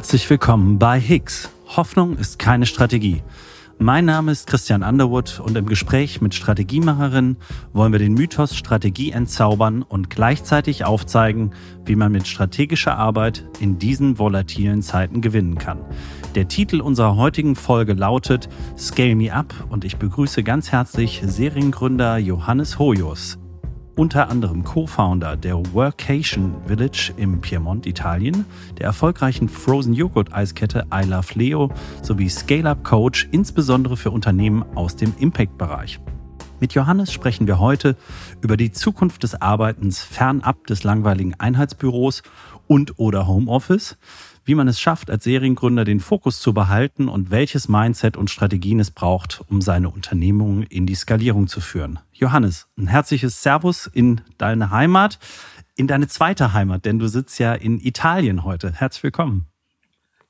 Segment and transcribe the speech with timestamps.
[0.00, 1.50] Herzlich willkommen bei Higgs.
[1.76, 3.22] Hoffnung ist keine Strategie.
[3.78, 7.36] Mein Name ist Christian Underwood und im Gespräch mit Strategiemacherinnen
[7.74, 11.50] wollen wir den Mythos Strategie entzaubern und gleichzeitig aufzeigen,
[11.84, 15.80] wie man mit strategischer Arbeit in diesen volatilen Zeiten gewinnen kann.
[16.34, 18.48] Der Titel unserer heutigen Folge lautet
[18.78, 23.38] Scale Me Up und ich begrüße ganz herzlich Seriengründer Johannes Hoyos
[24.00, 28.46] unter anderem Co-Founder der Workation Village im Piemont, Italien,
[28.78, 31.70] der erfolgreichen Frozen Joghurt Eiskette I Love Leo
[32.00, 36.00] sowie Scale-Up Coach, insbesondere für Unternehmen aus dem Impact-Bereich.
[36.60, 37.94] Mit Johannes sprechen wir heute
[38.40, 42.22] über die Zukunft des Arbeitens fernab des langweiligen Einheitsbüros
[42.70, 43.98] und oder Homeoffice,
[44.44, 48.78] wie man es schafft, als Seriengründer den Fokus zu behalten und welches Mindset und Strategien
[48.78, 51.98] es braucht, um seine Unternehmung in die Skalierung zu führen.
[52.12, 55.18] Johannes, ein herzliches Servus in deine Heimat,
[55.74, 58.72] in deine zweite Heimat, denn du sitzt ja in Italien heute.
[58.72, 59.46] Herzlich willkommen.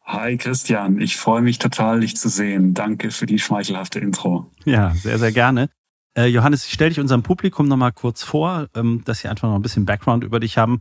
[0.07, 2.73] Hi Christian, ich freue mich total, dich zu sehen.
[2.73, 4.51] Danke für die schmeichelhafte Intro.
[4.65, 5.69] Ja, sehr, sehr gerne.
[6.17, 9.57] Äh, Johannes, ich stelle dich unserem Publikum nochmal kurz vor, ähm, dass sie einfach noch
[9.57, 10.81] ein bisschen Background über dich haben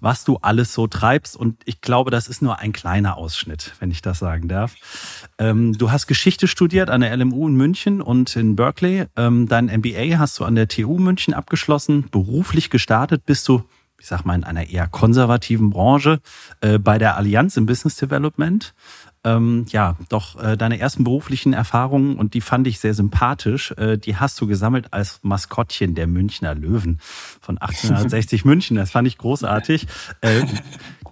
[0.00, 1.36] was du alles so treibst.
[1.36, 4.74] Und ich glaube, das ist nur ein kleiner Ausschnitt, wenn ich das sagen darf.
[5.38, 9.06] Ähm, du hast Geschichte studiert an der LMU in München und in Berkeley.
[9.16, 12.08] Ähm, dein MBA hast du an der TU München abgeschlossen.
[12.10, 13.62] Beruflich gestartet bist du
[14.00, 16.20] ich sag mal, in einer eher konservativen Branche
[16.62, 18.72] äh, bei der Allianz im Business Development
[19.22, 23.72] ähm, ja, doch äh, deine ersten beruflichen Erfahrungen und die fand ich sehr sympathisch.
[23.72, 27.00] Äh, die hast du gesammelt als Maskottchen der Münchner Löwen
[27.40, 28.76] von 1860 München.
[28.76, 29.86] Das fand ich großartig.
[30.22, 30.46] Äh,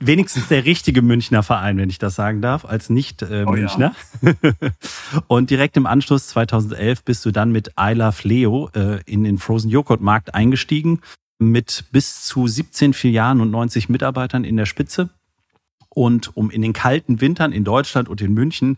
[0.01, 3.45] wenigstens der richtige Münchner Verein, wenn ich das sagen darf, als nicht äh.
[3.47, 3.95] Oh ja.
[5.27, 9.37] und direkt im Anschluss 2011 bist du dann mit I Love Leo äh, in den
[9.37, 11.01] Frozen Joghurt Markt eingestiegen
[11.39, 15.11] mit bis zu 17 Filialen und 90 Mitarbeitern in der Spitze.
[15.89, 18.77] Und um in den kalten Wintern in Deutschland und in München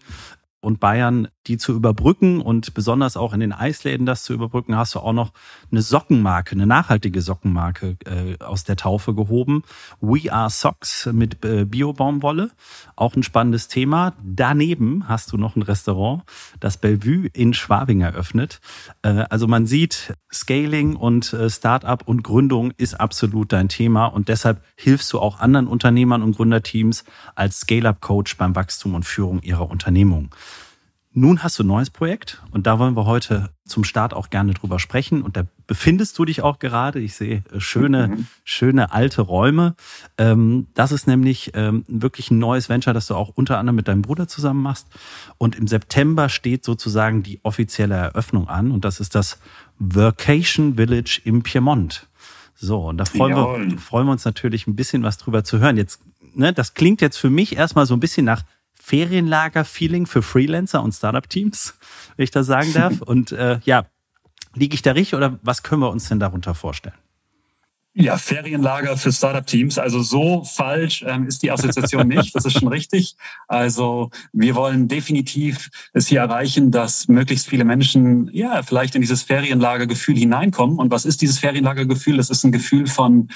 [0.61, 4.95] und Bayern, die zu überbrücken und besonders auch in den Eisläden das zu überbrücken, hast
[4.95, 5.33] du auch noch
[5.71, 9.63] eine Sockenmarke, eine nachhaltige Sockenmarke äh, aus der Taufe gehoben.
[10.01, 12.51] We Are Socks mit äh, Biobaumwolle,
[12.95, 14.13] auch ein spannendes Thema.
[14.23, 16.23] Daneben hast du noch ein Restaurant,
[16.61, 18.61] das Bellevue in Schwabing eröffnet.
[19.03, 24.29] Äh, also man sieht, Scaling und äh, Startup und Gründung ist absolut dein Thema und
[24.29, 27.05] deshalb hilfst du auch anderen Unternehmern und Gründerteams
[27.35, 30.35] als Scale-up-Coach beim Wachstum und Führung ihrer Unternehmung.
[31.13, 34.55] Nun hast du ein neues Projekt und da wollen wir heute zum Start auch gerne
[34.55, 35.23] drüber sprechen.
[35.23, 37.01] Und da befindest du dich auch gerade.
[37.01, 38.27] Ich sehe äh, schöne, mhm.
[38.45, 39.75] schöne alte Räume.
[40.19, 43.89] Ähm, das ist nämlich ähm, wirklich ein neues Venture, das du auch unter anderem mit
[43.89, 44.87] deinem Bruder zusammen machst.
[45.37, 48.71] Und im September steht sozusagen die offizielle Eröffnung an.
[48.71, 49.41] Und das ist das
[49.81, 52.07] Vacation Village im Piemont.
[52.55, 55.77] So, und da freuen wir, freuen wir uns natürlich ein bisschen was drüber zu hören.
[55.77, 56.03] Jetzt,
[56.35, 58.45] ne, das klingt jetzt für mich erstmal so ein bisschen nach
[58.91, 61.75] Ferienlager-Feeling für Freelancer und Startup-Teams,
[62.17, 63.01] wenn ich das sagen darf.
[63.07, 63.87] Und äh, ja,
[64.55, 66.97] liege ich da richtig oder was können wir uns denn darunter vorstellen?
[67.93, 69.79] Ja, Ferienlager für Startup-Teams.
[69.79, 72.35] Also so falsch ähm, ist die Assoziation nicht.
[72.35, 73.17] Das ist schon richtig.
[73.47, 79.23] Also wir wollen definitiv es hier erreichen, dass möglichst viele Menschen ja vielleicht in dieses
[79.23, 80.79] Ferienlagergefühl hineinkommen.
[80.79, 82.17] Und was ist dieses Ferienlagergefühl?
[82.17, 83.29] Das ist ein Gefühl von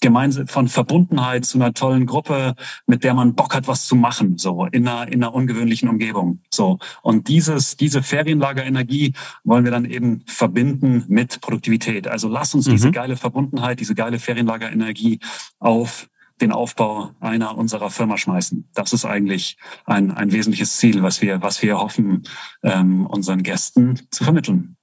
[0.00, 2.54] gemeinsam von Verbundenheit zu einer tollen Gruppe,
[2.86, 6.40] mit der man Bock hat, was zu machen, so in einer, in einer ungewöhnlichen Umgebung.
[6.50, 6.78] So.
[7.02, 12.08] Und dieses, diese Ferienlagerenergie wollen wir dann eben verbinden mit Produktivität.
[12.08, 12.72] Also lass uns mhm.
[12.72, 15.20] diese geile Verbundenheit, diese geile Ferienlagerenergie
[15.58, 16.08] auf
[16.40, 18.68] den Aufbau einer unserer Firma schmeißen.
[18.74, 22.24] Das ist eigentlich ein, ein wesentliches Ziel, was wir, was wir hoffen,
[22.62, 24.76] ähm, unseren Gästen zu vermitteln.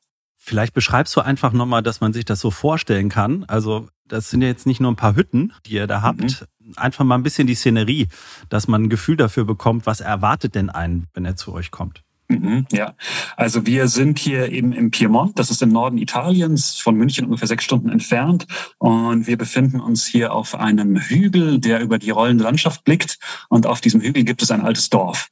[0.47, 3.43] Vielleicht beschreibst du einfach nochmal, dass man sich das so vorstellen kann.
[3.49, 6.21] Also das sind ja jetzt nicht nur ein paar Hütten, die ihr da habt.
[6.21, 6.73] Mhm.
[6.77, 8.07] Einfach mal ein bisschen die Szenerie,
[8.47, 12.01] dass man ein Gefühl dafür bekommt, was erwartet denn einen, wenn er zu euch kommt.
[12.29, 12.93] Mhm, ja,
[13.35, 17.49] also wir sind hier eben im Piemont, das ist im Norden Italiens, von München ungefähr
[17.49, 18.47] sechs Stunden entfernt.
[18.77, 23.19] Und wir befinden uns hier auf einem Hügel, der über die rollende Landschaft blickt.
[23.49, 25.27] Und auf diesem Hügel gibt es ein altes Dorf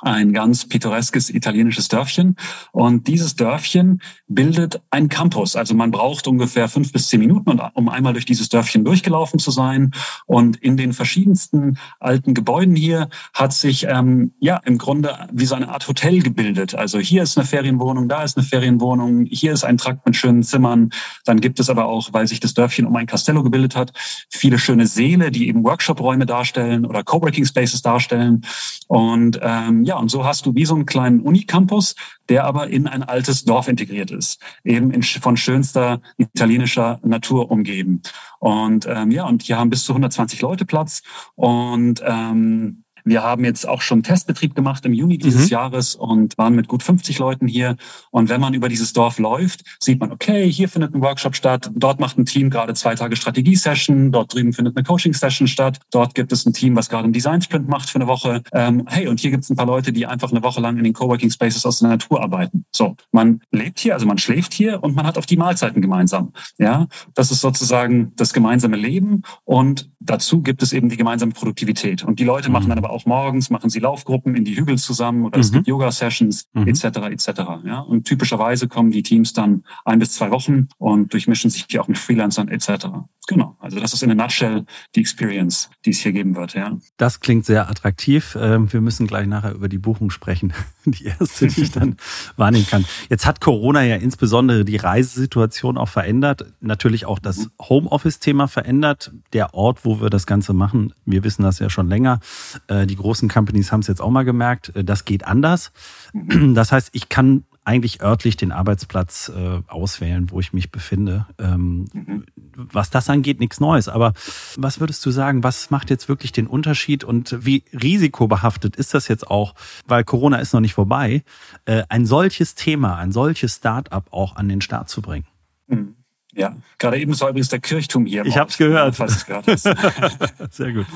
[0.00, 2.36] ein ganz pittoreskes italienisches Dörfchen.
[2.72, 5.56] Und dieses Dörfchen bildet ein Campus.
[5.56, 9.50] Also man braucht ungefähr fünf bis zehn Minuten, um einmal durch dieses Dörfchen durchgelaufen zu
[9.50, 9.92] sein.
[10.26, 15.54] Und in den verschiedensten alten Gebäuden hier hat sich ähm, ja im Grunde wie so
[15.54, 16.74] eine Art Hotel gebildet.
[16.74, 20.42] Also hier ist eine Ferienwohnung, da ist eine Ferienwohnung, hier ist ein Trakt mit schönen
[20.42, 20.90] Zimmern.
[21.24, 23.92] Dann gibt es aber auch, weil sich das Dörfchen um ein Castello gebildet hat,
[24.30, 28.42] viele schöne Säle, die eben Workshop-Räume darstellen oder Coworking Spaces darstellen.
[28.86, 31.94] Und ähm, ja, und so hast du wie so einen kleinen Unicampus,
[32.28, 38.02] der aber in ein altes Dorf integriert ist, eben in, von schönster italienischer Natur umgeben.
[38.38, 41.00] Und ähm, ja, und hier haben bis zu 120 Leute Platz
[41.36, 45.48] und ähm, Wir haben jetzt auch schon Testbetrieb gemacht im Juni dieses mhm.
[45.48, 47.76] Jahres und waren mit gut 50 Leuten hier.
[48.10, 51.70] Und wenn man über dieses Dorf läuft, sieht man, okay, hier findet ein Workshop statt,
[51.74, 56.14] dort macht ein Team gerade zwei Tage Strategie-Session, dort drüben findet eine Coaching-Session statt, dort
[56.14, 58.42] gibt es ein Team, was gerade einen Design-Sprint macht für eine Woche.
[58.52, 60.84] Ähm, hey, und hier gibt es ein paar Leute, die einfach eine Woche lang in
[60.84, 62.64] den Coworking Spaces aus der Natur arbeiten.
[62.72, 66.32] So, man lebt hier, also man schläft hier und man hat auf die Mahlzeiten gemeinsam.
[66.58, 72.04] Ja, das ist sozusagen das gemeinsame Leben und dazu gibt es eben die gemeinsame Produktivität.
[72.04, 72.84] Und die Leute machen dann mhm.
[72.84, 75.42] aber auch morgens, machen sie Laufgruppen in die Hügel zusammen oder mhm.
[75.42, 76.68] es gibt Yoga-Sessions mhm.
[76.68, 76.84] etc.
[76.84, 77.28] etc.
[77.64, 77.80] Ja?
[77.80, 81.98] Und typischerweise kommen die Teams dann ein bis zwei Wochen und durchmischen sich auch mit
[81.98, 82.88] Freelancern etc.
[83.28, 84.64] Genau, also das ist in a nutshell
[84.96, 86.54] die Experience, die es hier geben wird.
[86.54, 86.78] Ja.
[86.96, 88.38] Das klingt sehr attraktiv.
[88.40, 90.54] Ähm, wir müssen gleich nachher über die Buchung sprechen,
[90.86, 91.98] die erste, die ich dann
[92.36, 92.86] wahrnehmen kann.
[93.10, 97.50] Jetzt hat Corona ja insbesondere die Reisesituation auch verändert, natürlich auch das mhm.
[97.60, 99.12] Homeoffice-Thema verändert.
[99.34, 102.20] Der Ort, wo wir das Ganze machen, wir wissen das ja schon länger.
[102.68, 105.70] Äh, die großen Companies haben es jetzt auch mal gemerkt, äh, das geht anders.
[106.14, 106.54] Mhm.
[106.54, 111.26] Das heißt, ich kann eigentlich örtlich den Arbeitsplatz äh, auswählen, wo ich mich befinde.
[111.38, 112.24] Ähm, mhm.
[112.56, 113.88] Was das angeht, nichts Neues.
[113.88, 114.14] Aber
[114.56, 119.06] was würdest du sagen, was macht jetzt wirklich den Unterschied und wie risikobehaftet ist das
[119.08, 119.54] jetzt auch,
[119.86, 121.22] weil Corona ist noch nicht vorbei,
[121.66, 125.26] äh, ein solches Thema, ein solches Start-up auch an den Start zu bringen?
[125.66, 125.94] Mhm.
[126.34, 128.24] Ja, gerade eben war übrigens der Kirchturm hier.
[128.24, 128.96] Ich habe es gehört.
[128.96, 129.64] Falls es gehört hast.
[130.54, 130.86] Sehr gut.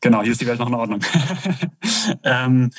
[0.00, 1.00] Genau, hier ist die Welt noch in Ordnung.
[2.22, 2.70] ähm,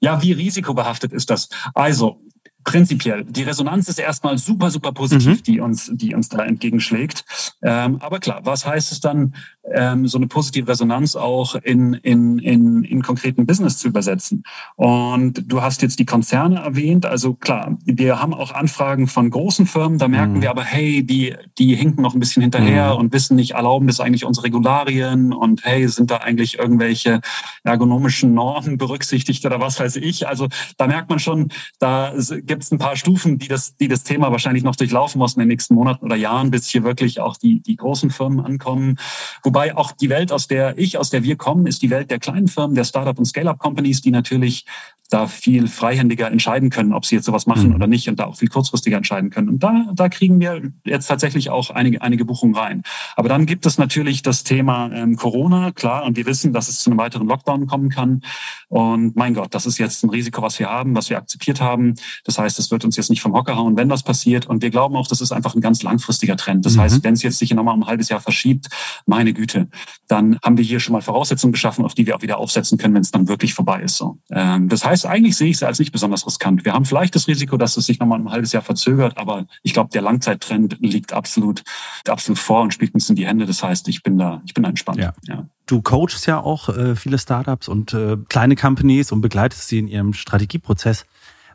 [0.00, 1.48] ja, wie risikobehaftet ist das?
[1.74, 2.20] Also,
[2.64, 3.24] prinzipiell.
[3.24, 5.42] Die Resonanz ist erstmal super, super positiv, mhm.
[5.42, 7.24] die uns, die uns da entgegenschlägt.
[7.62, 9.34] Ähm, aber klar, was heißt es dann,
[9.72, 14.44] ähm, so eine positive Resonanz auch in, in, in, in konkreten Business zu übersetzen?
[14.76, 17.06] Und du hast jetzt die Konzerne erwähnt.
[17.06, 19.98] Also klar, wir haben auch Anfragen von großen Firmen.
[19.98, 20.42] Da merken mhm.
[20.42, 23.00] wir aber, hey, die, die hinken noch ein bisschen hinterher mhm.
[23.00, 25.32] und wissen nicht, erlauben das eigentlich unsere Regularien?
[25.32, 27.20] Und hey, sind da eigentlich irgendwelche
[27.64, 30.28] ergonomischen Normen berücksichtigt oder was weiß ich?
[30.28, 31.48] Also da merkt man schon,
[31.78, 32.12] da
[32.52, 35.40] gibt es ein paar Stufen, die das, die das Thema wahrscheinlich noch durchlaufen muss in
[35.40, 38.98] den nächsten Monaten oder Jahren, bis hier wirklich auch die, die großen Firmen ankommen.
[39.42, 42.18] Wobei auch die Welt, aus der ich, aus der wir kommen, ist die Welt der
[42.18, 44.66] kleinen Firmen, der Startup- und Scale-up-Companies, die natürlich
[45.12, 47.74] da viel freihändiger entscheiden können, ob sie jetzt sowas machen mhm.
[47.74, 49.48] oder nicht und da auch viel kurzfristiger entscheiden können.
[49.48, 52.82] Und da, da kriegen wir jetzt tatsächlich auch einige, einige Buchungen rein.
[53.16, 56.78] Aber dann gibt es natürlich das Thema ähm, Corona, klar, und wir wissen, dass es
[56.78, 58.22] zu einem weiteren Lockdown kommen kann.
[58.68, 61.94] Und mein Gott, das ist jetzt ein Risiko, was wir haben, was wir akzeptiert haben.
[62.24, 64.46] Das heißt, es wird uns jetzt nicht vom Hocker hauen, wenn das passiert.
[64.46, 66.64] Und wir glauben auch, das ist einfach ein ganz langfristiger Trend.
[66.64, 66.80] Das mhm.
[66.80, 68.68] heißt, wenn es jetzt sich nochmal um ein halbes Jahr verschiebt,
[69.04, 69.68] meine Güte,
[70.08, 72.94] dann haben wir hier schon mal Voraussetzungen geschaffen, auf die wir auch wieder aufsetzen können,
[72.94, 73.96] wenn es dann wirklich vorbei ist.
[73.96, 74.18] So.
[74.30, 76.64] Ähm, das heißt, eigentlich sehe ich es als nicht besonders riskant.
[76.64, 79.72] Wir haben vielleicht das Risiko, dass es sich nochmal ein halbes Jahr verzögert, aber ich
[79.72, 81.62] glaube, der Langzeittrend liegt absolut,
[82.06, 83.46] absolut vor und spielt uns in die Hände.
[83.46, 84.98] Das heißt, ich bin da, ich bin da entspannt.
[84.98, 85.12] Ja.
[85.26, 85.46] ja.
[85.66, 89.88] Du coachst ja auch äh, viele Startups und äh, kleine Companies und begleitest sie in
[89.88, 91.06] ihrem Strategieprozess.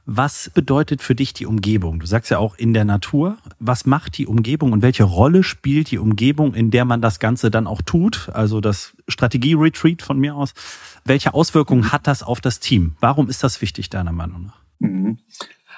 [0.09, 1.99] Was bedeutet für dich die Umgebung?
[1.99, 3.37] Du sagst ja auch in der Natur.
[3.59, 7.51] Was macht die Umgebung und welche Rolle spielt die Umgebung, in der man das Ganze
[7.51, 8.29] dann auch tut?
[8.33, 10.53] Also das Strategie-Retreat von mir aus.
[11.03, 12.95] Welche Auswirkungen hat das auf das Team?
[13.01, 14.61] Warum ist das wichtig, deiner Meinung nach?
[14.79, 15.19] Mhm.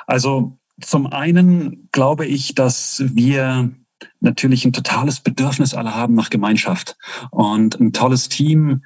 [0.05, 3.71] Also zum einen glaube ich, dass wir
[4.19, 6.97] natürlich ein totales Bedürfnis alle haben nach Gemeinschaft.
[7.31, 8.83] Und ein tolles Team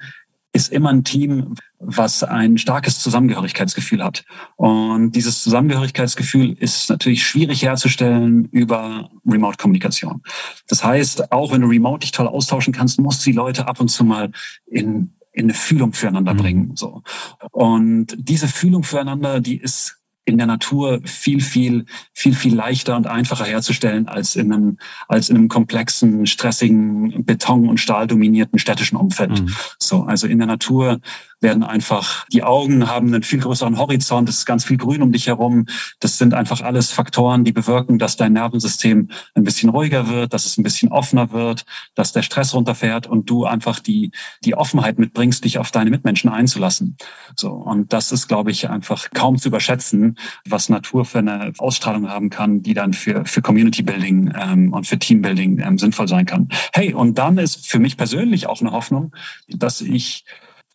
[0.54, 4.24] ist immer ein Team, was ein starkes Zusammengehörigkeitsgefühl hat.
[4.56, 10.22] Und dieses Zusammengehörigkeitsgefühl ist natürlich schwierig herzustellen über Remote-Kommunikation.
[10.68, 13.80] Das heißt, auch wenn du Remote dich toll austauschen kannst, musst du die Leute ab
[13.80, 14.30] und zu mal
[14.66, 16.38] in in eine Fühlung füreinander mhm.
[16.38, 16.76] bringen.
[16.76, 17.02] So.
[17.50, 23.06] Und diese Fühlung füreinander, die ist in der Natur viel, viel, viel, viel leichter und
[23.06, 29.42] einfacher herzustellen als in einem, als in einem komplexen, stressigen, Beton- und Stahldominierten städtischen Umfeld.
[29.42, 29.54] Mhm.
[29.78, 31.00] So, also in der Natur
[31.44, 35.12] werden einfach, die Augen haben einen viel größeren Horizont, es ist ganz viel Grün um
[35.12, 35.66] dich herum.
[36.00, 40.46] Das sind einfach alles Faktoren, die bewirken, dass dein Nervensystem ein bisschen ruhiger wird, dass
[40.46, 44.10] es ein bisschen offener wird, dass der Stress runterfährt und du einfach die,
[44.44, 46.96] die Offenheit mitbringst, dich auf deine Mitmenschen einzulassen.
[47.36, 47.50] So.
[47.52, 52.30] Und das ist, glaube ich, einfach kaum zu überschätzen, was Natur für eine Ausstrahlung haben
[52.30, 56.24] kann, die dann für, für Community Building ähm, und für Team Building ähm, sinnvoll sein
[56.24, 56.48] kann.
[56.72, 59.14] Hey, und dann ist für mich persönlich auch eine Hoffnung,
[59.48, 60.24] dass ich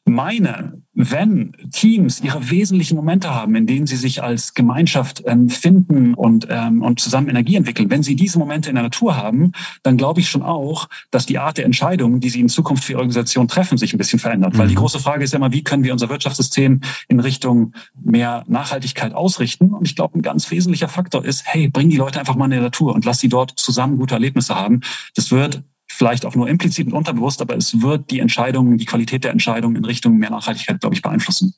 [0.10, 6.14] meine, wenn Teams ihre wesentlichen Momente haben, in denen sie sich als Gemeinschaft ähm, finden
[6.14, 9.96] und, ähm, und zusammen Energie entwickeln, wenn sie diese Momente in der Natur haben, dann
[9.96, 13.00] glaube ich schon auch, dass die Art der Entscheidungen, die sie in Zukunft für ihre
[13.00, 14.54] Organisation treffen, sich ein bisschen verändert.
[14.54, 14.58] Mhm.
[14.58, 14.80] Weil die mhm.
[14.80, 17.74] große Frage ist ja immer, wie können wir unser Wirtschaftssystem in Richtung
[18.04, 19.74] mehr Nachhaltigkeit ausrichten?
[19.74, 22.52] Und ich glaube, ein ganz wesentlicher Faktor ist, hey, bring die Leute einfach mal in
[22.52, 24.82] die Natur und lass sie dort zusammen gute Erlebnisse haben.
[25.16, 25.64] Das wird
[26.00, 29.76] vielleicht auch nur implizit und unterbewusst, aber es wird die Entscheidung, die Qualität der Entscheidung
[29.76, 31.54] in Richtung mehr Nachhaltigkeit, glaube ich, beeinflussen.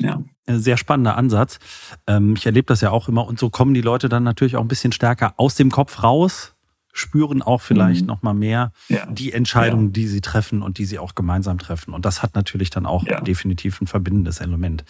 [0.00, 0.22] Ja.
[0.46, 1.58] Sehr spannender Ansatz.
[2.06, 4.60] Ähm, ich erlebe das ja auch immer und so kommen die Leute dann natürlich auch
[4.60, 6.54] ein bisschen stärker aus dem Kopf raus,
[6.92, 8.06] spüren auch vielleicht mhm.
[8.06, 9.06] noch mal mehr ja.
[9.06, 9.92] die Entscheidungen, ja.
[9.92, 11.94] die sie treffen und die sie auch gemeinsam treffen.
[11.94, 13.20] Und das hat natürlich dann auch ja.
[13.22, 14.84] definitiv ein verbindendes Element.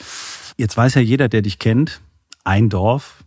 [0.59, 2.03] Jetzt weiß ja jeder, der dich kennt,
[2.45, 3.25] ein Dorf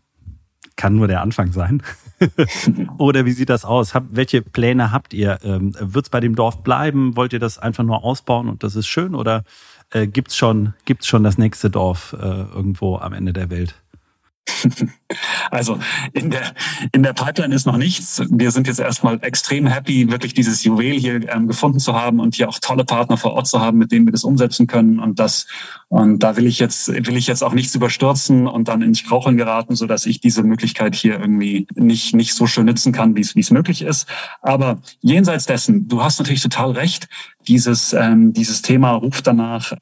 [0.75, 1.81] kann nur der Anfang sein.
[2.97, 3.93] Oder wie sieht das aus?
[3.93, 5.39] Hab, welche Pläne habt ihr?
[5.43, 7.15] Ähm, Wird es bei dem Dorf bleiben?
[7.15, 9.15] Wollt ihr das einfach nur ausbauen und das ist schön?
[9.15, 9.43] Oder
[9.91, 13.75] äh, gibt's schon, gibt's schon das nächste Dorf äh, irgendwo am Ende der Welt?
[15.51, 15.79] Also
[16.11, 16.53] in der,
[16.91, 18.21] in der Pipeline ist noch nichts.
[18.29, 22.35] Wir sind jetzt erstmal extrem happy, wirklich dieses Juwel hier ähm, gefunden zu haben und
[22.35, 24.99] hier auch tolle Partner vor Ort zu haben, mit denen wir das umsetzen können.
[24.99, 25.47] Und das,
[25.87, 29.37] und da will ich jetzt, will ich jetzt auch nichts überstürzen und dann ins Straucheln
[29.37, 33.21] geraten, so dass ich diese Möglichkeit hier irgendwie nicht, nicht so schön nutzen kann, wie
[33.21, 34.07] es, wie es möglich ist.
[34.41, 37.07] Aber jenseits dessen, du hast natürlich total recht,
[37.47, 39.73] dieses, ähm, dieses Thema ruft danach,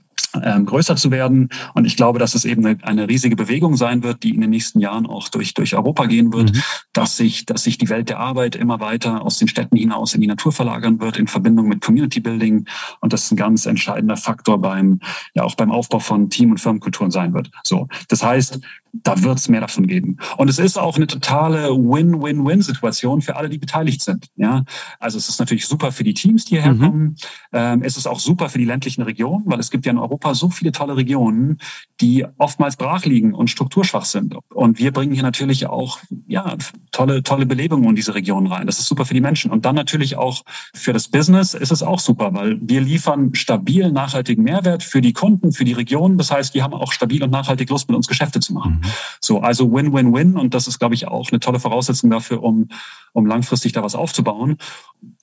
[0.44, 1.50] ähm, größer zu werden.
[1.74, 4.50] Und ich glaube, dass es eben eine, eine, riesige Bewegung sein wird, die in den
[4.50, 6.62] nächsten Jahren auch durch, durch Europa gehen wird, mhm.
[6.94, 10.22] dass sich, dass sich die Welt der Arbeit immer weiter aus den Städten hinaus in
[10.22, 12.66] die Natur verlagern wird, in Verbindung mit Community Building.
[13.02, 15.00] Und das ist ein ganz entscheidender Faktor beim,
[15.34, 17.52] ja, auch beim Aufbau von Team- und Firmenkulturen sein wird.
[17.64, 17.88] So.
[18.10, 18.60] Das heißt,
[19.04, 20.18] da wird es mehr davon geben.
[20.38, 24.28] Und es ist auch eine totale Win-Win-Win-Situation für alle, die beteiligt sind.
[24.36, 24.64] Ja,
[25.00, 26.80] also es ist natürlich super für die Teams, die hierher mhm.
[26.80, 27.16] kommen.
[27.54, 30.34] Ähm, es ist auch super für die ländlichen Regionen, weil es gibt ja in Europa
[30.34, 31.58] so viele tolle Regionen,
[32.02, 34.36] die oftmals brach liegen und strukturschwach sind.
[34.54, 36.56] Und wir bringen hier natürlich auch ja
[36.92, 38.68] tolle tolle Belebung in diese Regionen rein.
[38.68, 41.84] Das ist super für die Menschen und dann natürlich auch für das Business ist es
[41.84, 46.18] auch super, weil wir liefern stabil nachhaltigen Mehrwert für die Kunden, für die Regionen.
[46.18, 48.82] Das heißt, die haben auch stabil und nachhaltig Lust mit uns Geschäfte zu machen.
[48.86, 48.92] Mhm.
[49.22, 52.70] So, also Win-Win-Win und das ist, glaube ich, auch eine tolle Voraussetzung dafür, um,
[53.14, 54.58] um langfristig da was aufzubauen.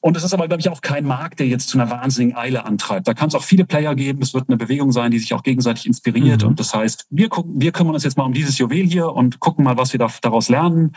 [0.01, 2.65] Und es ist aber, glaube ich, auch kein Markt, der jetzt zu einer wahnsinnigen Eile
[2.65, 3.07] antreibt.
[3.09, 4.23] Da kann es auch viele Player geben.
[4.23, 6.43] Es wird eine Bewegung sein, die sich auch gegenseitig inspiriert.
[6.43, 6.49] Mhm.
[6.49, 9.41] Und das heißt, wir gucken, wir kümmern uns jetzt mal um dieses Juwel hier und
[9.41, 10.93] gucken mal, was wir da, daraus lernen.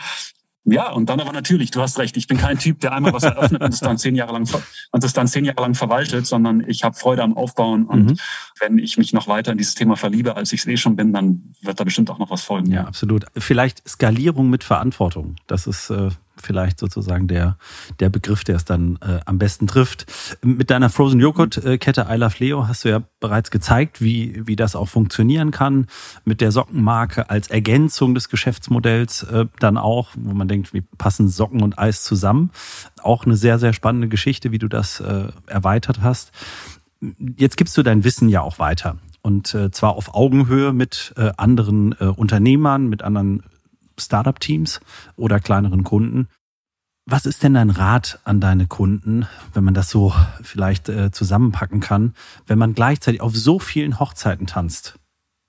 [0.68, 3.22] Ja, und dann aber natürlich, du hast recht, ich bin kein Typ, der einmal was
[3.22, 4.48] eröffnet und es dann zehn Jahre lang
[4.90, 8.18] und es dann zehn Jahre lang verwaltet, sondern ich habe Freude am Aufbauen und mhm.
[8.58, 11.12] wenn ich mich noch weiter in dieses Thema verliebe, als ich es eh schon bin,
[11.12, 12.72] dann wird da bestimmt auch noch was folgen.
[12.72, 13.26] Ja, absolut.
[13.36, 15.36] Vielleicht Skalierung mit Verantwortung.
[15.46, 17.56] Das ist äh, vielleicht sozusagen der,
[18.00, 20.06] der Begriff, der es dann äh, am besten trifft.
[20.42, 24.56] Mit deiner Frozen Joghurt Kette I Love Leo hast du ja bereits gezeigt, wie, wie
[24.56, 25.86] das auch funktionieren kann.
[26.24, 31.28] Mit der Sockenmarke als Ergänzung des Geschäftsmodells äh, dann auch, wo man denkt, wie passen
[31.28, 32.50] Socken und Eis zusammen.
[33.02, 36.32] Auch eine sehr, sehr spannende Geschichte, wie du das äh, erweitert hast.
[37.36, 38.96] Jetzt gibst du dein Wissen ja auch weiter.
[39.22, 43.42] Und äh, zwar auf Augenhöhe mit äh, anderen äh, Unternehmern, mit anderen
[43.98, 44.80] Startup-Teams
[45.16, 46.28] oder kleineren Kunden.
[47.08, 50.12] Was ist denn dein Rat an deine Kunden, wenn man das so
[50.42, 52.14] vielleicht äh, zusammenpacken kann,
[52.46, 54.98] wenn man gleichzeitig auf so vielen Hochzeiten tanzt?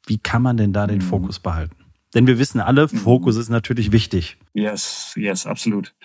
[0.06, 1.04] Wie kann man denn da den mhm.
[1.04, 1.76] Fokus behalten?
[2.14, 2.98] Denn wir wissen alle, mhm.
[2.98, 4.38] Fokus ist natürlich wichtig.
[4.54, 5.96] Yes, yes, absolut.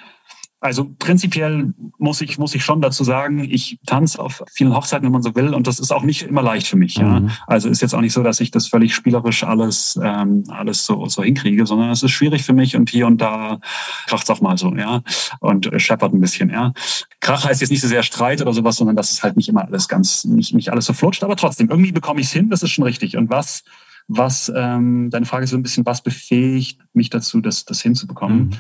[0.63, 5.13] Also prinzipiell muss ich, muss ich schon dazu sagen, ich tanze auf vielen Hochzeiten, wenn
[5.13, 6.99] man so will, und das ist auch nicht immer leicht für mich.
[6.99, 7.05] Mhm.
[7.05, 7.23] Ja.
[7.49, 11.05] Also ist jetzt auch nicht so, dass ich das völlig spielerisch alles, ähm, alles so,
[11.07, 13.59] so hinkriege, sondern es ist schwierig für mich und hier und da
[14.07, 15.03] kracht's auch mal so, ja,
[15.41, 16.73] und äh, scheppert ein bisschen, ja.
[17.19, 19.65] Krach heißt jetzt nicht so sehr Streit oder sowas, sondern das ist halt nicht immer
[19.65, 22.63] alles ganz, nicht, nicht alles so flutscht, aber trotzdem, irgendwie bekomme ich es hin, das
[22.63, 23.17] ist schon richtig.
[23.17, 23.65] Und was,
[24.07, 28.51] was, ähm, deine Frage ist so ein bisschen, was befähigt mich dazu, das, das hinzubekommen?
[28.51, 28.53] Mhm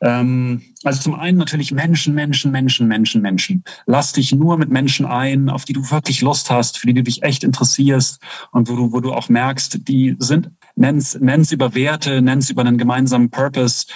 [0.00, 3.64] ähm, also zum einen natürlich Menschen, Menschen, Menschen, Menschen, Menschen.
[3.86, 7.02] Lass dich nur mit Menschen ein, auf die du wirklich Lust hast, für die du
[7.02, 8.20] dich echt interessierst
[8.52, 12.62] und wo du, wo du auch merkst, die sind, nenn's, nenn's über Werte, nenn's über
[12.62, 13.86] einen gemeinsamen Purpose,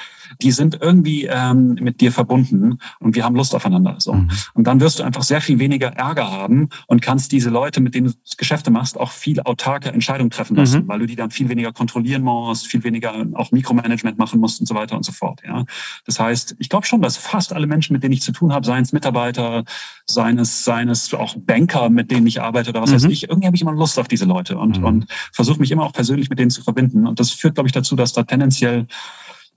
[0.41, 3.97] die sind irgendwie ähm, mit dir verbunden und wir haben Lust aufeinander.
[3.99, 4.13] So.
[4.13, 4.31] Mhm.
[4.55, 7.95] Und dann wirst du einfach sehr viel weniger Ärger haben und kannst diese Leute, mit
[7.95, 10.89] denen du Geschäfte machst, auch viel autarke Entscheidungen treffen lassen, mhm.
[10.89, 14.67] weil du die dann viel weniger kontrollieren musst, viel weniger auch Mikromanagement machen musst und
[14.67, 15.41] so weiter und so fort.
[15.47, 15.65] Ja.
[16.07, 18.67] Das heißt, ich glaube schon, dass fast alle Menschen, mit denen ich zu tun habe,
[18.67, 19.65] seien es Mitarbeiter,
[20.07, 22.95] seien es, seien es auch Banker, mit denen ich arbeite oder was mhm.
[22.95, 24.85] weiß ich, irgendwie habe ich immer Lust auf diese Leute und, mhm.
[24.85, 27.07] und versuche mich immer auch persönlich mit denen zu verbinden.
[27.07, 28.87] Und das führt, glaube ich, dazu, dass da tendenziell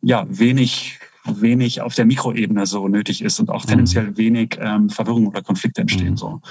[0.04, 4.18] ja wenig wenig auf der Mikroebene so nötig ist und auch tendenziell mhm.
[4.18, 6.12] wenig ähm, Verwirrung oder Konflikte entstehen.
[6.12, 6.18] Mhm.
[6.18, 6.42] So,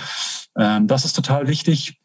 [0.59, 1.99] ähm, das ist total wichtig.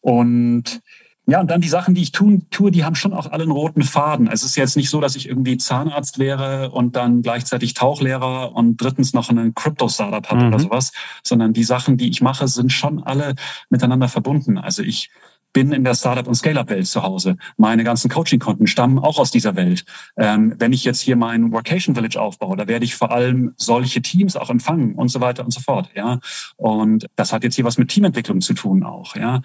[0.00, 0.80] Und
[1.26, 3.52] ja, und dann die Sachen, die ich tun, tue, die haben schon auch alle einen
[3.52, 4.28] roten Faden.
[4.28, 8.78] Es ist jetzt nicht so, dass ich irgendwie Zahnarzt wäre und dann gleichzeitig Tauchlehrer und
[8.78, 10.48] drittens noch einen Crypto-Startup habe mhm.
[10.48, 13.34] oder sowas, sondern die Sachen, die ich mache, sind schon alle
[13.68, 14.56] miteinander verbunden.
[14.56, 15.10] Also ich
[15.58, 17.36] bin in der Startup- und Scale-Up-Welt zu Hause.
[17.56, 19.84] Meine ganzen Coaching-Konten stammen auch aus dieser Welt.
[20.16, 24.00] Ähm, wenn ich jetzt hier mein Workation Village aufbaue, da werde ich vor allem solche
[24.00, 25.90] Teams auch empfangen und so weiter und so fort.
[25.96, 26.20] Ja,
[26.56, 29.16] und das hat jetzt hier was mit Teamentwicklung zu tun auch.
[29.16, 29.40] Ja,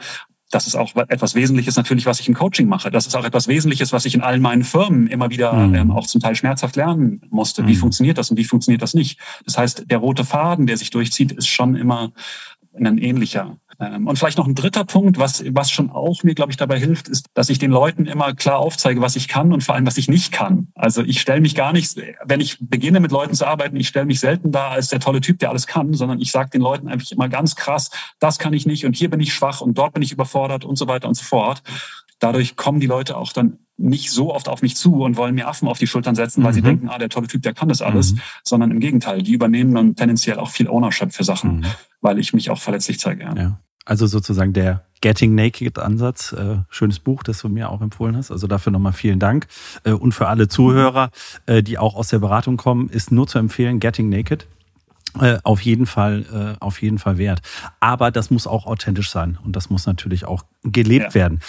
[0.51, 2.91] das ist auch etwas Wesentliches natürlich, was ich im Coaching mache.
[2.91, 5.73] Das ist auch etwas Wesentliches, was ich in allen meinen Firmen immer wieder mhm.
[5.73, 7.65] ähm, auch zum Teil schmerzhaft lernen musste.
[7.65, 7.77] Wie mhm.
[7.77, 9.19] funktioniert das und wie funktioniert das nicht?
[9.45, 12.11] Das heißt, der rote Faden, der sich durchzieht, ist schon immer
[12.75, 13.57] ein ähnlicher.
[13.79, 16.79] Ähm, und vielleicht noch ein dritter Punkt, was, was schon auch mir, glaube ich, dabei
[16.79, 19.85] hilft, ist, dass ich den Leuten immer klar aufzeige, was ich kann und vor allem,
[19.85, 20.67] was ich nicht kann.
[20.75, 24.05] Also ich stelle mich gar nicht, wenn ich beginne mit Leuten zu arbeiten, ich stelle
[24.05, 26.87] mich selten da als der tolle Typ, der alles kann, sondern ich sage den Leuten
[26.87, 27.89] einfach immer ganz krass,
[28.19, 30.77] das kann ich nicht und hier bin ich schwach und dort bin ich überfordert und
[30.77, 31.61] so weiter und so fort.
[32.23, 35.47] Dadurch kommen die Leute auch dann nicht so oft auf mich zu und wollen mir
[35.47, 36.55] Affen auf die Schultern setzen, weil mhm.
[36.55, 38.21] sie denken, ah, der tolle Typ, der kann das alles, mhm.
[38.43, 41.65] sondern im Gegenteil, die übernehmen dann tendenziell auch viel Ownership für Sachen, mhm.
[41.99, 43.23] weil ich mich auch verletzlich zeige.
[43.23, 43.35] Ja.
[43.35, 43.59] ja.
[43.85, 48.31] Also sozusagen der Getting Naked Ansatz, äh, schönes Buch, das du mir auch empfohlen hast.
[48.31, 49.47] Also dafür nochmal vielen Dank.
[49.83, 51.09] Äh, und für alle Zuhörer,
[51.45, 54.47] äh, die auch aus der Beratung kommen, ist nur zu empfehlen, Getting Naked.
[55.19, 57.41] Äh, auf jeden Fall, äh, auf jeden Fall wert.
[57.79, 61.13] Aber das muss auch authentisch sein und das muss natürlich auch gelebt ja.
[61.13, 61.41] werden.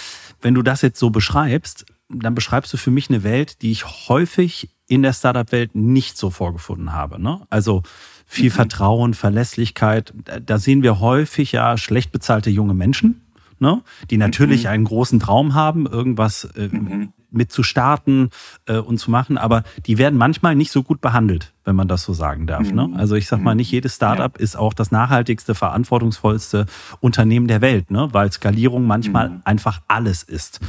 [0.44, 3.86] Wenn du das jetzt so beschreibst, dann beschreibst du für mich eine Welt, die ich
[4.10, 7.18] häufig in der Startup-Welt nicht so vorgefunden habe.
[7.18, 7.40] Ne?
[7.48, 7.82] Also
[8.26, 8.54] viel mhm.
[8.54, 10.12] Vertrauen, Verlässlichkeit.
[10.44, 13.22] Da sehen wir häufig ja schlecht bezahlte junge Menschen,
[13.58, 13.80] ne?
[14.10, 14.68] die natürlich mhm.
[14.68, 17.14] einen großen Traum haben, irgendwas äh, mhm.
[17.34, 18.30] Mit zu starten
[18.66, 22.02] äh, und zu machen, aber die werden manchmal nicht so gut behandelt, wenn man das
[22.02, 22.70] so sagen darf.
[22.72, 22.88] Ne?
[22.88, 22.96] Mhm.
[22.96, 24.42] Also ich sag mal, nicht jedes Startup ja.
[24.42, 26.66] ist auch das nachhaltigste, verantwortungsvollste
[27.00, 28.08] Unternehmen der Welt, ne?
[28.12, 29.42] weil Skalierung manchmal mhm.
[29.44, 30.60] einfach alles ist.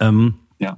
[0.00, 0.76] Ähm, ja.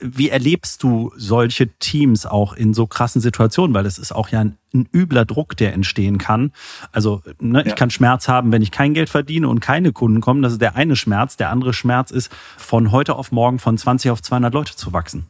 [0.00, 3.72] Wie erlebst du solche Teams auch in so krassen Situationen?
[3.72, 6.52] Weil es ist auch ja ein, ein übler Druck, der entstehen kann.
[6.90, 7.66] Also ne, ja.
[7.66, 10.42] ich kann Schmerz haben, wenn ich kein Geld verdiene und keine Kunden kommen.
[10.42, 11.36] Das ist der eine Schmerz.
[11.36, 15.28] Der andere Schmerz ist, von heute auf morgen von 20 auf 200 Leute zu wachsen.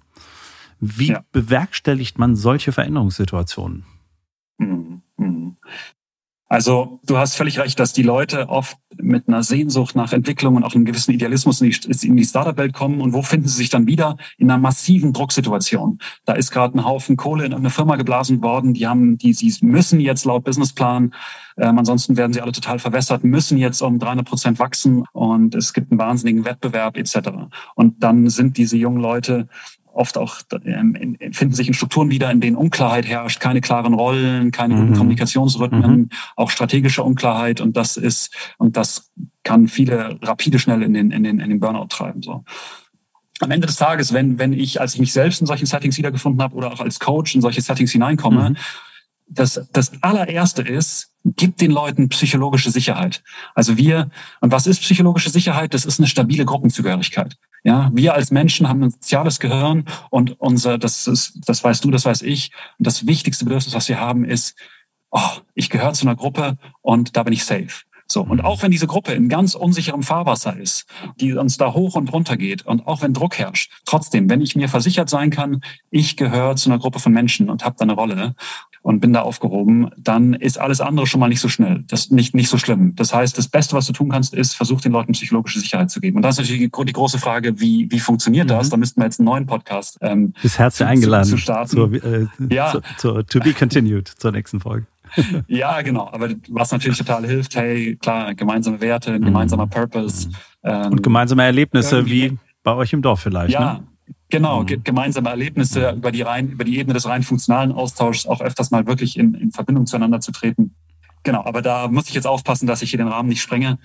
[0.81, 1.25] Wie ja.
[1.33, 3.85] bewerkstelligt man solche Veränderungssituationen?
[4.57, 5.03] Mhm.
[6.49, 10.63] Also du hast völlig recht, dass die Leute oft mit einer Sehnsucht nach Entwicklung und
[10.63, 13.01] auch einem gewissen Idealismus in die, die Startup-Welt kommen.
[13.01, 14.17] Und wo finden sie sich dann wieder?
[14.39, 15.99] In einer massiven Drucksituation.
[16.25, 18.75] Da ist gerade ein Haufen Kohle in eine Firma geblasen worden.
[18.75, 21.13] Die haben, die, sie müssen jetzt laut Businessplan,
[21.59, 25.73] ähm, ansonsten werden sie alle total verwässert, müssen jetzt um 300 Prozent wachsen und es
[25.73, 27.31] gibt einen wahnsinnigen Wettbewerb etc.
[27.75, 29.49] Und dann sind diese jungen Leute
[29.97, 34.51] oft auch ähm, finden sich in Strukturen wieder, in denen Unklarheit herrscht, keine klaren Rollen,
[34.51, 34.81] keine mhm.
[34.81, 36.09] guten Kommunikationsrhythmen, mhm.
[36.37, 39.11] auch strategische Unklarheit und das ist und das
[39.43, 42.45] kann viele rapide schnell in den in den in den Burnout treiben so.
[43.41, 46.43] Am Ende des Tages, wenn wenn ich als ich mich selbst in solchen Settings wiedergefunden
[46.43, 48.57] habe oder auch als Coach in solche Settings hineinkomme, mhm.
[49.29, 53.23] Das das allererste ist gibt den Leuten psychologische Sicherheit.
[53.55, 54.11] Also wir,
[54.41, 55.75] und was ist psychologische Sicherheit?
[55.75, 57.37] Das ist eine stabile Gruppenzugehörigkeit.
[57.65, 61.91] Ja, wir als Menschen haben ein soziales Gehirn und unser, das ist, das weißt du,
[61.91, 62.53] das weiß ich.
[62.79, 64.57] Und das wichtigste Bedürfnis, was wir haben, ist,
[65.11, 67.83] oh, ich gehöre zu einer Gruppe und da bin ich safe.
[68.09, 68.23] So.
[68.23, 70.87] Und auch wenn diese Gruppe in ganz unsicherem Fahrwasser ist,
[71.21, 74.55] die uns da hoch und runter geht und auch wenn Druck herrscht, trotzdem, wenn ich
[74.55, 75.61] mir versichert sein kann,
[75.91, 78.37] ich gehöre zu einer Gruppe von Menschen und habe da eine Rolle
[78.87, 82.37] und bin da aufgehoben, dann ist alles andere schon mal nicht so schnell, das nicht
[82.37, 82.95] nicht so schlimm.
[82.95, 86.01] Das heißt, das Beste, was du tun kannst, ist, versuch den Leuten psychologische Sicherheit zu
[86.01, 86.19] geben.
[86.19, 88.69] Und das ist natürlich die, große Frage, wie wie funktioniert das?
[88.69, 88.71] Mhm.
[88.71, 89.99] Da müssten wir jetzt einen neuen Podcast.
[90.03, 91.71] Ähm, Bis herzlich eingeladen zu, starten.
[91.71, 92.71] Zur, äh, ja.
[92.71, 94.87] Zur, zur, to be continued zur nächsten Folge.
[95.49, 96.09] ja, genau.
[96.13, 99.71] Aber was natürlich total hilft, hey, klar, gemeinsame Werte, ein gemeinsamer mhm.
[99.71, 100.29] Purpose.
[100.63, 103.53] Ähm, und gemeinsame Erlebnisse wie bei euch im Dorf vielleicht.
[103.53, 103.83] Ja, ne?
[104.29, 104.83] Genau, mhm.
[104.83, 108.87] gemeinsame Erlebnisse über die rein, über die Ebene des rein funktionalen Austauschs auch öfters mal
[108.87, 110.75] wirklich in, in Verbindung zueinander zu treten.
[111.23, 113.79] Genau, aber da muss ich jetzt aufpassen, dass ich hier den Rahmen nicht sprenge.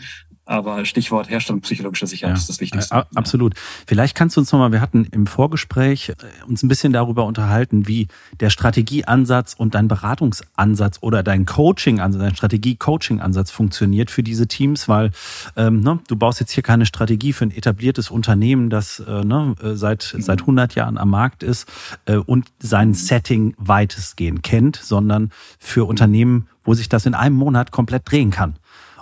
[0.51, 2.93] Aber Stichwort Herstellung psychologischer Sicherheit ja, ist das Wichtigste.
[2.93, 3.53] Äh, absolut.
[3.87, 7.87] Vielleicht kannst du uns nochmal, wir hatten im Vorgespräch äh, uns ein bisschen darüber unterhalten,
[7.87, 8.09] wie
[8.41, 15.11] der Strategieansatz und dein Beratungsansatz oder dein Coaching-Ansatz, dein Strategie-Coaching-Ansatz funktioniert für diese Teams, weil
[15.55, 19.55] ähm, ne, du baust jetzt hier keine Strategie für ein etabliertes Unternehmen, das äh, ne,
[19.63, 20.21] äh, seit, mhm.
[20.21, 21.65] seit 100 Jahren am Markt ist
[22.07, 22.93] äh, und sein mhm.
[22.95, 28.57] Setting weitestgehend kennt, sondern für Unternehmen, wo sich das in einem Monat komplett drehen kann.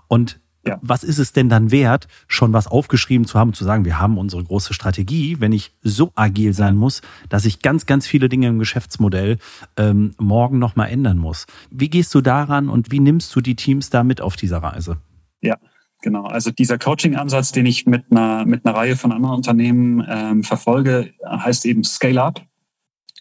[0.07, 0.79] Und ja.
[0.81, 4.17] was ist es denn dann wert, schon was aufgeschrieben zu haben, zu sagen, wir haben
[4.17, 8.47] unsere große Strategie, wenn ich so agil sein muss, dass ich ganz, ganz viele Dinge
[8.47, 9.37] im Geschäftsmodell
[9.77, 11.45] ähm, morgen nochmal ändern muss.
[11.71, 14.97] Wie gehst du daran und wie nimmst du die Teams da mit auf dieser Reise?
[15.41, 15.57] Ja,
[16.01, 20.43] Genau, also dieser Coaching-Ansatz, den ich mit einer, mit einer Reihe von anderen Unternehmen ähm,
[20.43, 22.41] verfolge, heißt eben Scale Up.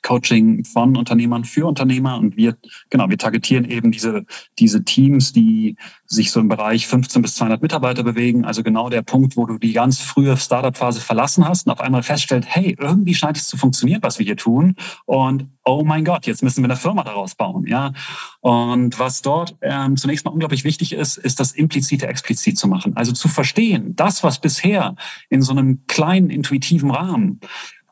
[0.02, 2.56] Coaching von Unternehmern für Unternehmer und wir,
[2.90, 4.24] genau, wir targetieren eben diese,
[4.58, 8.44] diese Teams, die sich so im Bereich 15 bis 200 Mitarbeiter bewegen.
[8.44, 12.02] Also genau der Punkt, wo du die ganz frühe Startup-Phase verlassen hast und auf einmal
[12.02, 14.74] feststellt, hey, irgendwie scheint es zu funktionieren, was wir hier tun.
[15.04, 17.92] Und oh mein Gott, jetzt müssen wir eine Firma daraus bauen, ja.
[18.40, 22.96] Und was dort ähm, zunächst mal unglaublich wichtig ist, ist das implizite explizit zu machen.
[22.96, 24.96] Also zu verstehen, das, was bisher
[25.28, 27.40] in so einem kleinen intuitiven Rahmen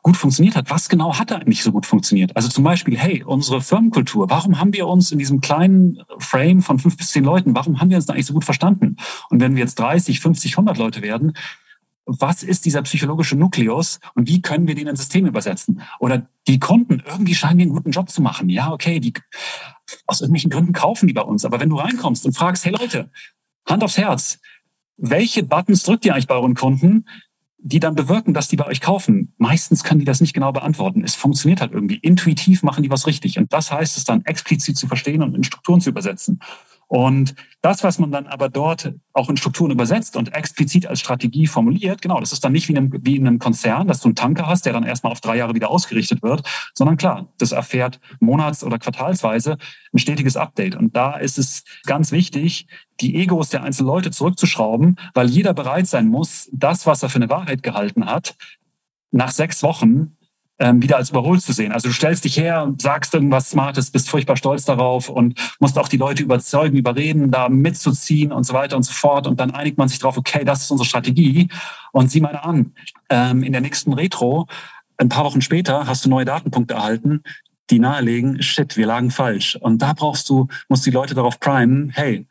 [0.07, 0.69] gut funktioniert hat.
[0.69, 2.33] Was genau hat da nicht so gut funktioniert?
[2.33, 6.79] Also zum Beispiel, hey, unsere Firmenkultur, warum haben wir uns in diesem kleinen Frame von
[6.79, 8.95] fünf bis zehn Leuten, warum haben wir uns da eigentlich so gut verstanden?
[9.29, 11.33] Und wenn wir jetzt 30, 50, 100 Leute werden,
[12.05, 15.81] was ist dieser psychologische Nukleus und wie können wir den in System übersetzen?
[15.99, 18.47] Oder die Kunden, irgendwie scheinen die einen guten Job zu machen.
[18.47, 19.11] Ja, okay, die
[20.05, 21.43] aus irgendwelchen Gründen kaufen die bei uns.
[21.43, 23.11] Aber wenn du reinkommst und fragst, hey Leute,
[23.67, 24.39] Hand aufs Herz,
[24.95, 27.03] welche Buttons drückt ihr eigentlich bei euren Kunden?
[27.67, 29.33] Die dann bewirken, dass die bei euch kaufen.
[29.37, 31.03] Meistens können die das nicht genau beantworten.
[31.03, 31.97] Es funktioniert halt irgendwie.
[31.97, 33.37] Intuitiv machen die was richtig.
[33.37, 36.39] Und das heißt es dann explizit zu verstehen und in Strukturen zu übersetzen.
[36.87, 41.45] Und das, was man dann aber dort auch in Strukturen übersetzt und explizit als Strategie
[41.45, 44.07] formuliert, genau, das ist dann nicht wie in einem, wie in einem Konzern, dass du
[44.07, 47.51] einen Tanker hast, der dann erstmal auf drei Jahre wieder ausgerichtet wird, sondern klar, das
[47.51, 49.57] erfährt monats- oder quartalsweise
[49.93, 50.75] ein stetiges Update.
[50.75, 52.67] Und da ist es ganz wichtig,
[53.01, 57.17] die Egos der einzelnen Leute zurückzuschrauben, weil jeder bereit sein muss, das, was er für
[57.17, 58.35] eine Wahrheit gehalten hat,
[59.11, 60.16] nach sechs Wochen
[60.59, 61.71] ähm, wieder als überholt zu sehen.
[61.71, 65.87] Also du stellst dich her, sagst irgendwas Smartes, bist furchtbar stolz darauf und musst auch
[65.87, 69.27] die Leute überzeugen, überreden, da mitzuziehen und so weiter und so fort.
[69.27, 71.49] Und dann einigt man sich drauf, okay, das ist unsere Strategie.
[71.91, 72.73] Und sieh mal an,
[73.09, 74.47] ähm, in der nächsten Retro,
[74.97, 77.21] ein paar Wochen später, hast du neue Datenpunkte erhalten,
[77.69, 79.57] die nahelegen, shit, wir lagen falsch.
[79.57, 82.25] Und da brauchst du, musst die Leute darauf primen, hey,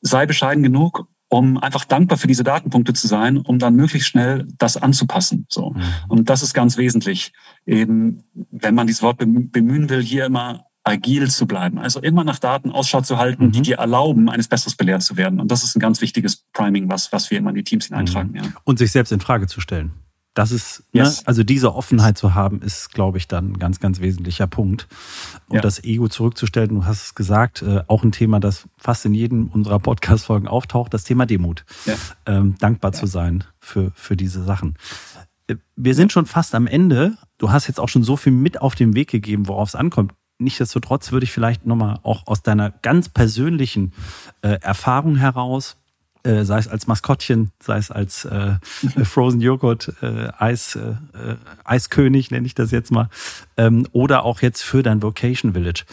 [0.00, 4.48] sei bescheiden genug, um einfach dankbar für diese Datenpunkte zu sein, um dann möglichst schnell
[4.56, 5.46] das anzupassen.
[5.50, 5.70] So.
[5.70, 5.82] Mhm.
[6.08, 7.32] Und das ist ganz wesentlich.
[7.66, 11.78] Eben, wenn man dieses Wort bemühen will, hier immer agil zu bleiben.
[11.78, 13.52] Also immer nach Daten Ausschau zu halten, mhm.
[13.52, 15.40] die dir erlauben, eines Besseres belehrt zu werden.
[15.40, 18.30] Und das ist ein ganz wichtiges Priming, was, was wir immer in die Teams hineintragen.
[18.30, 18.36] Mhm.
[18.36, 18.42] Ja.
[18.64, 19.92] Und sich selbst in Frage zu stellen.
[20.36, 21.22] Das ist, ne, yes.
[21.22, 24.86] ne, also diese Offenheit zu haben, ist, glaube ich, dann ein ganz, ganz wesentlicher Punkt.
[25.48, 25.60] Und ja.
[25.62, 29.48] das Ego zurückzustellen, du hast es gesagt, äh, auch ein Thema, das fast in jedem
[29.48, 31.64] unserer Podcast-Folgen auftaucht, das Thema Demut.
[31.86, 31.94] Ja.
[32.26, 32.98] Ähm, dankbar ja.
[32.98, 34.74] zu sein für, für diese Sachen.
[35.46, 37.16] Äh, wir sind schon fast am Ende.
[37.38, 40.12] Du hast jetzt auch schon so viel mit auf den Weg gegeben, worauf es ankommt.
[40.38, 43.94] Nichtsdestotrotz würde ich vielleicht nochmal auch aus deiner ganz persönlichen
[44.42, 45.78] äh, Erfahrung heraus
[46.26, 48.56] äh, sei es als Maskottchen, sei es als äh,
[49.04, 53.08] Frozen Joghurt, äh, Eis, äh, äh, Eiskönig nenne ich das jetzt mal,
[53.56, 55.84] ähm, oder auch jetzt für dein Vocation Village.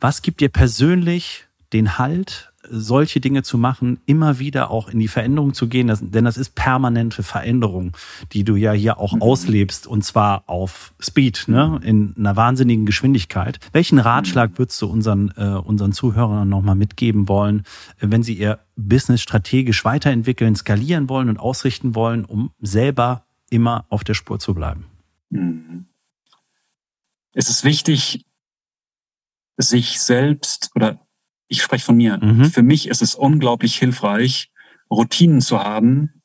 [0.00, 5.08] Was gibt dir persönlich den Halt, solche Dinge zu machen, immer wieder auch in die
[5.08, 7.96] Veränderung zu gehen, denn das ist permanente Veränderung,
[8.32, 9.22] die du ja hier auch mhm.
[9.22, 13.58] auslebst und zwar auf Speed, ne, in einer wahnsinnigen Geschwindigkeit.
[13.72, 14.58] Welchen Ratschlag mhm.
[14.58, 17.64] würdest du unseren, äh, unseren Zuhörern nochmal mitgeben wollen,
[18.00, 24.04] wenn sie ihr Business strategisch weiterentwickeln, skalieren wollen und ausrichten wollen, um selber immer auf
[24.04, 24.86] der Spur zu bleiben?
[25.30, 25.86] Mhm.
[27.32, 28.26] Es ist wichtig,
[29.56, 31.00] sich selbst oder
[31.48, 32.18] ich spreche von mir.
[32.22, 32.46] Mhm.
[32.46, 34.50] Für mich ist es unglaublich hilfreich,
[34.90, 36.22] Routinen zu haben,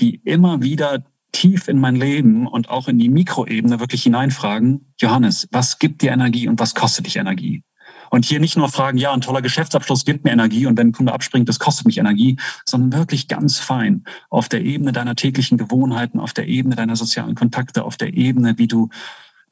[0.00, 5.48] die immer wieder tief in mein Leben und auch in die Mikroebene wirklich hineinfragen, Johannes,
[5.50, 7.62] was gibt dir Energie und was kostet dich Energie?
[8.10, 10.92] Und hier nicht nur fragen, ja, ein toller Geschäftsabschluss gibt mir Energie und wenn ein
[10.92, 15.58] Kunde abspringt, das kostet mich Energie, sondern wirklich ganz fein auf der Ebene deiner täglichen
[15.58, 18.88] Gewohnheiten, auf der Ebene deiner sozialen Kontakte, auf der Ebene, wie du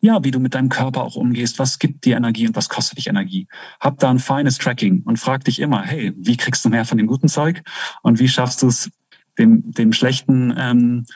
[0.03, 2.99] ja, wie du mit deinem Körper auch umgehst, was gibt dir Energie und was kostet
[2.99, 3.47] dich Energie.
[3.81, 6.99] Hab da ein feines Tracking und frag dich immer, hey, wie kriegst du mehr von
[6.99, 7.62] dem guten Zeug
[8.03, 8.91] und wie schaffst du es,
[9.38, 11.07] dem, dem schlechten ähm,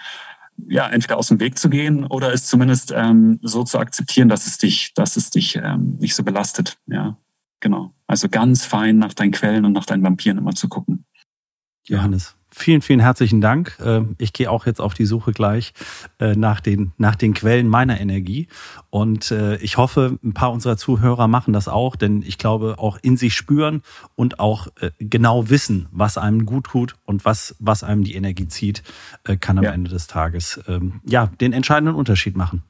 [0.68, 4.46] ja, entweder aus dem Weg zu gehen oder es zumindest ähm, so zu akzeptieren, dass
[4.46, 6.78] es dich, dass es dich ähm, nicht so belastet.
[6.86, 7.18] Ja,
[7.58, 7.92] genau.
[8.06, 11.04] Also ganz fein nach deinen Quellen und nach deinen Vampiren immer zu gucken.
[11.88, 13.76] Johannes, Vielen, vielen herzlichen Dank.
[13.84, 15.74] Ähm, ich gehe auch jetzt auf die Suche gleich
[16.18, 18.48] äh, nach den, nach den Quellen meiner Energie.
[18.88, 22.98] Und äh, ich hoffe, ein paar unserer Zuhörer machen das auch, denn ich glaube, auch
[23.02, 23.82] in sich spüren
[24.14, 28.48] und auch äh, genau wissen, was einem gut tut und was, was einem die Energie
[28.48, 28.82] zieht,
[29.40, 29.72] kann am ja.
[29.72, 32.62] Ende des Tages ähm, ja den entscheidenden Unterschied machen.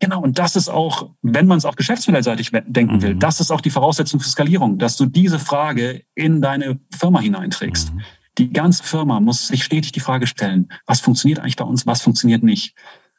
[0.00, 3.02] Genau, und das ist auch, wenn man es auch geschäftsmodellseitig denken mhm.
[3.02, 7.20] will, das ist auch die Voraussetzung für Skalierung, dass du diese Frage in deine Firma
[7.20, 7.94] hineinträgst.
[7.94, 8.00] Mhm.
[8.38, 12.02] Die ganze Firma muss sich stetig die Frage stellen, was funktioniert eigentlich bei uns, was
[12.02, 12.74] funktioniert nicht.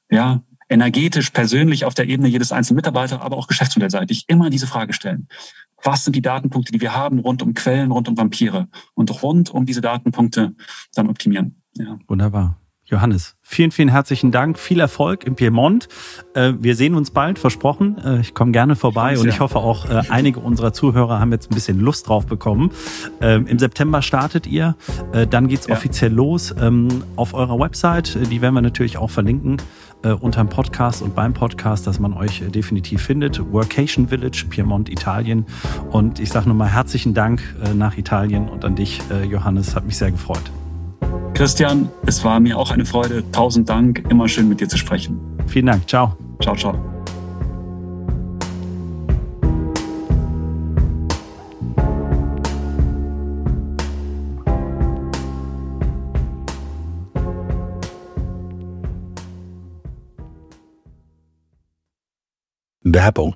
[0.09, 4.93] Ja, energetisch, persönlich auf der Ebene jedes einzelnen Mitarbeiter, aber auch geschäftsmodellseitig immer diese Frage
[4.93, 5.27] stellen.
[5.83, 9.49] Was sind die Datenpunkte, die wir haben rund um Quellen, rund um Vampire und rund
[9.49, 10.55] um diese Datenpunkte
[10.95, 11.61] dann optimieren?
[11.73, 11.99] Ja.
[12.07, 12.57] Wunderbar.
[12.85, 14.59] Johannes, vielen, vielen herzlichen Dank.
[14.59, 15.87] Viel Erfolg im Piemont.
[16.33, 17.97] Äh, wir sehen uns bald, versprochen.
[17.97, 21.49] Äh, ich komme gerne vorbei und ich hoffe auch, äh, einige unserer Zuhörer haben jetzt
[21.49, 22.71] ein bisschen Lust drauf bekommen.
[23.21, 24.75] Ähm, Im September startet ihr.
[25.29, 25.75] Dann geht's ja.
[25.75, 28.17] offiziell los ähm, auf eurer Website.
[28.29, 29.57] Die werden wir natürlich auch verlinken
[30.19, 33.39] unter dem Podcast und beim Podcast, dass man euch definitiv findet.
[33.53, 35.45] Workation Village, Piemont, Italien.
[35.91, 37.41] Und ich sage nochmal herzlichen Dank
[37.73, 39.77] nach Italien und an dich, Johannes.
[39.77, 40.51] Hat mich sehr gefreut.
[41.33, 43.23] Christian, es war mir auch eine Freude.
[43.31, 44.05] Tausend Dank.
[44.09, 45.19] Immer schön mit dir zu sprechen.
[45.47, 45.87] Vielen Dank.
[45.87, 46.15] Ciao.
[46.39, 46.73] Ciao, ciao.
[62.83, 63.35] Werbung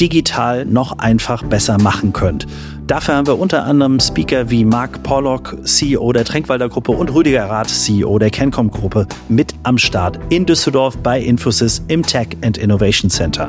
[0.00, 2.46] digital noch einfach besser machen könnt.
[2.86, 7.46] Dafür haben wir unter anderem Speaker wie Mark Pollock, CEO der Tränkwalder Gruppe und Rüdiger
[7.50, 12.58] Rath, CEO der Cancom Gruppe mit am Start in Düsseldorf bei Infosys im Tech and
[12.58, 13.48] Innovation Center.